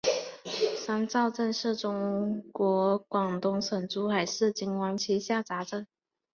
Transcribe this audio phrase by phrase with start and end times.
[0.77, 5.85] 三灶镇是中国广东省珠海市金湾区下辖镇。